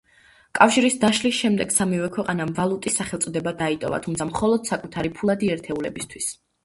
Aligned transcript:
კავშირის 0.59 0.95
დაშლის 1.03 1.35
შემდეგ 1.41 1.75
სამივე 1.75 2.09
ქვეყანამ 2.15 2.53
ვალუტის 2.61 2.97
სახელწოდება 3.01 3.53
დაიტოვა, 3.63 4.01
თუმცა 4.07 4.29
მხოლოდ 4.33 4.67
საკუთარი 4.73 5.13
ფულადი 5.21 5.53
ერთეულებისთვის. 5.59 6.33